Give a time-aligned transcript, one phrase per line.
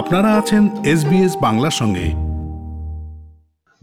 [0.00, 2.06] আপনারা আছেন এসবিএস বাংলার সঙ্গে।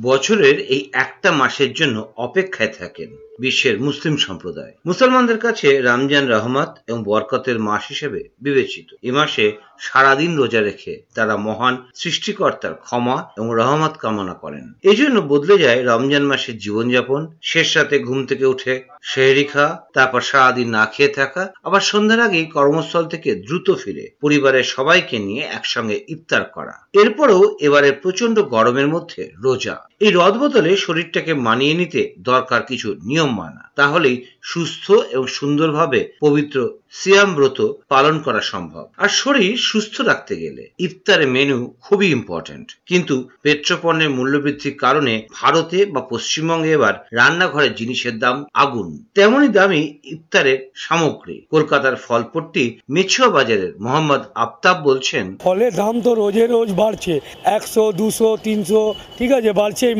[0.00, 7.04] বছরের এই একটা মাসের জন্য অপেক্ষায় থাকেন বিশ্বের মুসলিম সম্প্রদায়। মুসলমানদের কাছে রমজান রহমত এবং
[7.04, 13.96] বরকতের মাস হিসেবে বিবেচিত। এ মাসে সারাদিন রোজা রেখে তারা মহান সৃষ্টিকর্তার ক্ষমা এবং রহমত
[13.96, 19.44] কামনা করেন। এই জন্য বদলে যায় রমজান মাসের জীবনযাপন। শেষ রাতে ঘুম থেকে উঠে শেহরি
[19.44, 25.18] খাওয়া, তারপর সারাদিন না খেয়ে থাকা, আবার সন্ধ্যার আগেই কর্মস্থল থেকে দ্রুত ফিরে পরিবারের সবাইকে
[25.18, 31.74] নিয়ে একসঙ্গে ইফতার করা। এরপরও এবারের প্রচণ্ড গরমের মধ্যে রোজা। এই রদ বদলে শরীরটাকে মানিয়ে
[31.74, 36.56] নিতে দরকার কিছু নিয়ম মানা। তাহলেই সুস্থ এবং সুন্দরভাবে পবিত্র
[36.98, 37.58] সিয়াম ব্রত
[37.92, 44.76] পালন করা সম্ভব। আর শরীর সুস্থ রাখতে গেলে ইফতারের মেনু খুবই ইম্পর্ট্যান্ট কিন্তু পেট্রোপণ্যের মূল্যবৃদ্ধির
[44.84, 49.82] কারণে ভারতে বা পশ্চিমবঙ্গে এবার রান্নাঘরের জিনিসের দাম আগুন। তেমনই দামি
[50.14, 57.14] ইফতারের সামগ্রী। কলকাতার ফলপট্টি মেছুয়া বাজারের মোহাম্মদ আফতাব বলছেন, ফলের দাম তো রোজে রোজ বাড়ছে।
[57.58, 58.82] একশো, দুশো, তিনশো,
[59.18, 59.96] ঠিক আছে বাড়ছে এই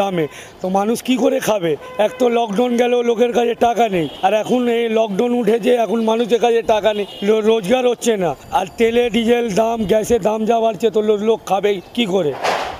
[0.00, 0.26] দামে।
[0.62, 1.72] তো মানুষ কি করে খাবে?
[2.06, 6.40] এক তো লকডাউন গেল, লোকের কাছে টাকা নেই। আর এখন এই লকডাউন উঠেছে, এখন মানুষের
[6.44, 7.06] কাছে টাকা নেই।
[7.50, 12.04] রোজগার হচ্ছে না। আর তেলে, ডিজেল দাম, গ্যাসের দাম যা বাড়ছে, তো লোক খাবে কি
[12.14, 12.32] করে?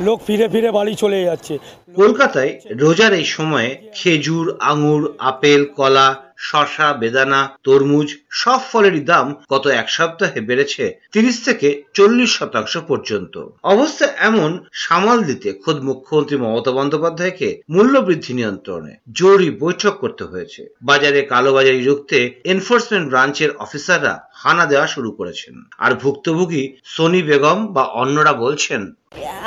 [0.06, 1.54] লোক ফিরে ফিরে বাড়ি চলে যাচ্ছে।
[2.00, 6.08] কলকাতায় রোজার এই সময়ে খেজুর, আঙুর, আপেল, কলা
[6.48, 8.08] শশা বেদানা, তরমুজ
[8.40, 13.34] সব ফলেরই দাম গত এক সপ্তাহে বেড়েছে তিরিশ থেকে চল্লিশ শতাংশ পর্যন্ত।
[13.74, 14.50] অবস্থা এমন
[14.84, 20.60] সামাল দিতে খোদ মুখ্যমন্ত্রী মমতা বন্দ্যোপাধ্যায়কে মূল্য বৃদ্ধি নিয়ন্ত্রণে জরুরি বৈঠক করতে হয়েছে।
[20.90, 22.18] বাজারে কালোবাজারি রুখতে
[22.52, 25.54] এনফোর্সমেন্ট ব্রাঞ্চের অফিসাররা হানা দেওয়া শুরু করেছেন।
[25.84, 28.82] আর ভুক্তভোগী সোনি বেগম বা অন্যরা বলছেন,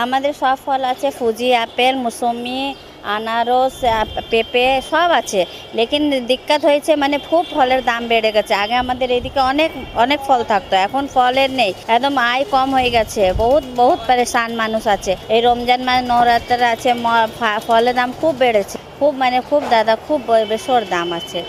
[0.06, 2.60] আমাদের সব ফল আছে, ফুজি, আপেল মুসম্বি
[3.09, 5.41] আনারস আপ- পেঁপে সব আছে
[5.75, 10.41] লেকিন দিক্কত হয়েছে মানে খুব ফলের দাম বেড়ে গেছে আগে আমাদের এদিকে অনেক অনেক ফল
[10.45, 15.41] থাকতো এখন ফলের নেই একদম আয় কম হয়ে গেছে বহুত বহুত পরেশান মানুষ আছে এই
[15.43, 17.07] রমজান মাস নবরাত্র আছে ম-
[17.39, 21.41] ফা- ফলের দাম খুব বেড়েছে খুব মানে খুব দাদা খুব বে- বেশর দাম আছে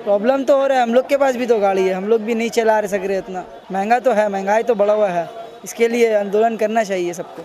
[0.00, 2.20] प्रॉब्लम तो हो रहा है हम लोग के पास भी तो गाड़ी है हम लोग
[2.22, 3.40] भी नहीं चला रहे सक रहे इतना
[3.72, 5.24] महंगा तो है महंगाई तो बढ़ा हुआ है
[5.64, 7.42] इसके लिए आंदोलन करना चाहिए सबको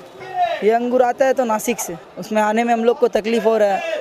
[0.64, 3.56] ये अंगूर आता है तो नासिक से। उसमें आने में हम लोग को तकलीफ़ हो
[3.56, 3.96] रहा है।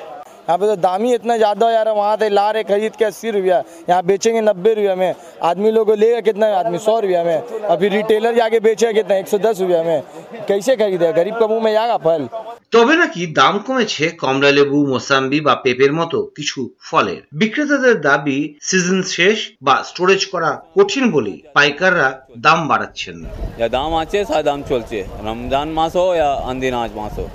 [0.47, 3.31] यहाँ पे तो दाम ही इतना ज़्यादा यार वहाँ से ला रहे, खरीद के अस्सी
[3.31, 5.13] रुपया। यहाँ बेचेंगे नब्बे रुपया में।
[5.43, 9.37] आदमी लोग लेगा कितना, आदमी सौ रुपया में। अभी रिटेलर जाके बेचेगा कितना, एक सौ
[9.39, 10.01] दस रुपया में।
[10.47, 11.11] कैसे खरीदेगा?
[11.13, 12.27] गरीब का मुँह में जाएगा फल।
[12.73, 18.99] তবে নাকি দাম কমেছে কমলা লেবু, মোসাম্বি বা পেঁপের মতো কিছু ফলের। বিক্রেতাদের দাবি, সিজন
[19.15, 22.09] শেষ বা স্টোরেজ করা কঠিন বলেই পাইকাররা
[22.45, 23.17] দাম বাড়াচ্ছেন
[23.59, 24.97] যা দাম আছে, সা দাম চলছে।
[25.27, 27.31] রমজান মাস হোক ইয়া আন্দিনাজ মাস হোক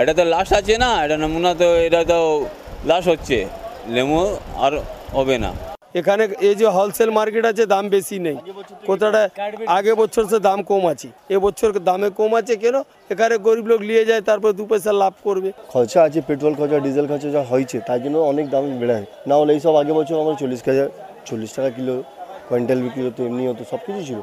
[0.00, 2.18] এটা তো লাস্ট আছে না, এটা নমুনা তো, এটা তো
[2.90, 3.38] লাস্ট হচ্ছে।
[3.94, 4.20] লেমু
[4.64, 4.72] আর
[5.18, 5.50] হবে না।
[5.94, 8.36] এখানে এই যে হোলসেল মার্কেট আছে দাম বেশি নেই।
[8.88, 9.22] কোথাটা
[9.76, 12.76] আগে বছর সে দাম কম আছে। এবছর দামে কম আছে কেন?
[13.12, 17.06] এখানে গরিব লোক নিয়ে যায় তারপর দু পয়সা লাভ করবে। খরচা আছে পেট্রোল খরচা ডিজেল
[17.10, 18.98] খরচা যা হয়েছে তার জন্য অনেক দাম বেড়ে
[19.28, 20.88] না হলে এইসব আগে বছর আমার চল্লিশ হাজার
[21.28, 21.94] চল্লিশ টাকা কিলো
[22.48, 24.20] কুইন্টাল বিক্রি হতো এমনি হতো সব কিছু ছিল।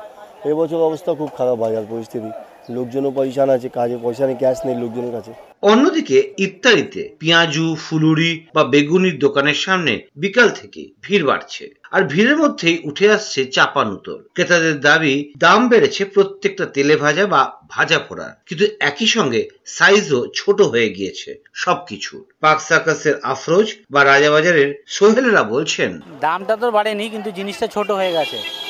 [0.52, 2.32] এবছর অবস্থা খুব খারাপ বাজার পরিস্থিতি।
[2.78, 5.32] লোকজনও পয়সা আছে কাজে পয়সা নেই ক্যাশ নেই লোকজনের কাছে।
[5.72, 12.78] অন্যদিকে ইফতারিতে পেঁয়াজু ফুলুরি বা বেগুনির দোকানের সামনে বিকাল থেকে ভিড় বাড়ছে। আর ভিড়ের মধ্যেই
[12.84, 18.66] উঠে আসছে চাপা চাপানুতর ক্রেতাদের দাবি দাম বেড়েছে প্রত্যেকটা তেলে ভাজা বা ভাজা পোড়ার কিন্তু
[18.80, 26.56] একই সঙ্গে সাইজও ছোট হয়ে গিয়েছে সবকিছু পাক সার্কাসের আফরোজ বা রাজাবাজারের সোহেলেরা বলছেন দামটা
[26.56, 28.65] তো বাড়েনি কিন্তু জিনিসটা ছোট হয়ে গেছে।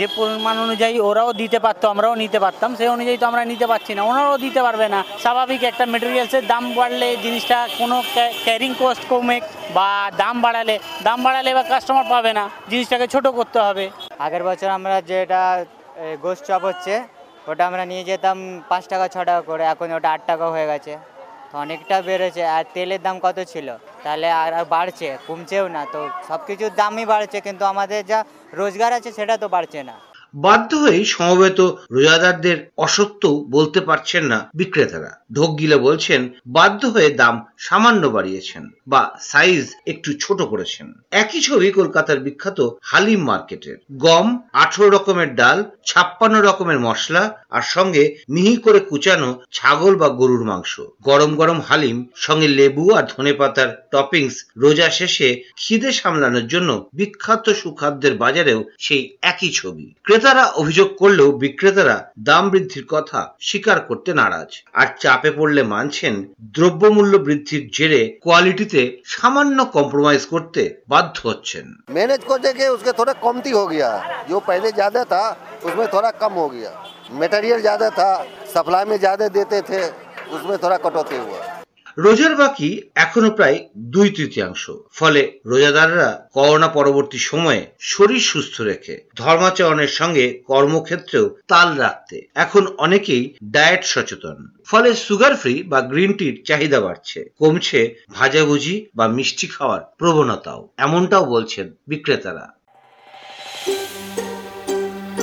[0.00, 3.92] যে পরিমাণ অনুযায়ী ওরাও দিতে পারতো, আমরাও নিতে পারতাম, সেই অনুযায়ী তো আমরা নিতে পারছি
[3.96, 7.96] না, ওনারাও দিতে পারবে না। স্বাভাবিক একটা মেটেরিয়ালসের দাম বাড়লে জিনিসটা কোনো
[8.46, 9.38] ক্যারিং কস্ট কমে
[9.76, 9.88] বা
[10.22, 10.74] দাম বাড়ালে
[11.06, 13.84] দাম বাড়ালে বা কাস্টমার পাবে না, জিনিসটাকে ছোট করতে হবে।
[14.24, 15.42] আগের বছর আমরা যেটা
[16.24, 16.94] গোস্ট চপ হচ্ছে,
[17.50, 18.36] ওটা আমরা নিয়ে যেতাম
[18.70, 20.92] পাঁচ টাকা, ছ টাকা করে, এখন ওটা আট টাকা হয়ে গেছে।
[21.62, 23.68] অনেকটা বেড়েছে, আর তেলের দাম কত ছিল?
[24.04, 28.18] তাহলে আর বাড়ছে, কমছেও না, তো সব কিছুর দামই বাড়ছে, কিন্তু আমাদের যা
[28.60, 29.96] রোজগার আছে সেটা তো বাড়ছে না।
[30.34, 31.60] বাধ্য হয়েই সমবেত
[31.90, 39.18] রোজাদারদের অসত্যও বলতে পারছেন না বিক্রেতারা। ঢোক গিলে বলছেন, বাধ্য হয়ে দাম সামান্য বাড়িয়েছেন বা
[39.20, 46.40] সাইজ একটু ছোট করেছেন। একই ছবি কলকাতার বিখ্যাত হালিম মার্কেটের। গম, আঠারো রকমের ডাল, ছাপ্পান্ন
[46.40, 52.48] রকমের মশলা আর সঙ্গে মিহি করে কুচানো ছাগল বা গরুর মাংস। গরম গরম হালিম, সঙ্গে
[52.48, 59.94] লেবু আর ধনেপাতার টপিংস রোজা শেষে খিদে সামলানোর জন্য বিখ্যাত সুখাদ্যের বাজারেও সেই একই ছবি।
[60.19, 66.13] ক্রেতারা অভিযোগ করলেও বিক্রেতারা দাম বৃদ্ধির কথা স্বীকার করতে নারাজ আর চাপে পড়লে মানছেন
[66.55, 68.81] দ্রব্যমূল্য বৃদ্ধির জেরে কোয়ালিটিতে
[69.13, 70.61] সামান্য কম্প্রোমাইজ করতে
[70.91, 73.89] বাধ্য হচ্ছেন मैनेज को देखे उसके थोड़ा कमती हो गया
[74.29, 75.23] जो पहले ज़्यादा था
[75.65, 76.71] उसमें थोड़ा कम हो गया
[77.15, 78.09] मटेरियल ज़्यादा था
[78.53, 79.81] सप्लाई में ज़्यादा देते थे
[80.31, 81.39] उसमें थोड़ा कटौती हुआ
[81.98, 89.88] রোজার বাকি এখনও প্রায় দুই তৃতীয়াংশ। ফলে রোজাদাররা করোনা পরবর্তী সময়ে শরীর সুস্থ রেখে ধর্মাচরণের
[89.88, 96.80] সঙ্গে কর্মক্ষেত্রেও তাল রাখতে এখন অনেকেই ডায়েট সচেতন। ফলে সুগার ফ্রি বা গ্রিন টির চাহিদা
[96.80, 102.59] বাড়ছে। কমছে ভাজাভুজি বা মিষ্টি খাওয়ার প্রবণতাও। এমনটাও বলছেন বিক্রেতারা।